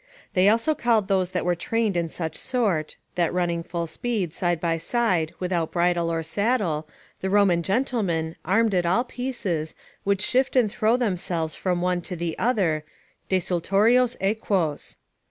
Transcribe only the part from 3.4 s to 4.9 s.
full speed, side by